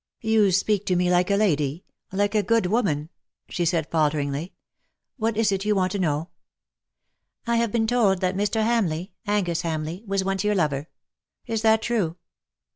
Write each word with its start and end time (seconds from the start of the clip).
''You 0.33 0.51
speak 0.51 0.87
to 0.87 0.95
me 0.95 1.11
like 1.11 1.29
a 1.29 1.35
lady— 1.35 1.83
like 2.11 2.33
a 2.33 2.41
good 2.41 2.63
woman/' 2.65 3.09
she 3.49 3.65
said, 3.65 3.85
falteringly." 3.91 4.51
What 5.19 5.37
is 5.37 5.51
it 5.51 5.63
you 5.63 5.75
want 5.75 5.91
to 5.91 5.99
know 5.99 6.29
T'" 7.45 7.51
I 7.51 7.57
have 7.57 7.71
been 7.71 7.85
told 7.85 8.19
that 8.21 8.35
Mr. 8.35 8.63
Hamleigh— 8.63 9.11
Angus 9.37 9.61
Hamleigh— 9.61 10.01
was 10.07 10.23
once 10.23 10.43
your 10.43 10.55
lover. 10.55 10.89
Is 11.45 11.61
that 11.61 11.83
true 11.83 12.15